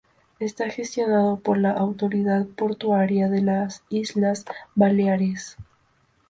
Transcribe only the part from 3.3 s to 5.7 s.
las Islas Baleares.